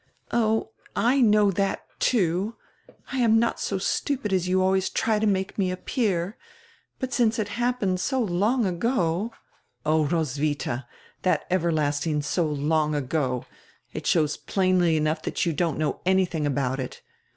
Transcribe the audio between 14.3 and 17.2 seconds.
plainly enough that you don't know anything about it.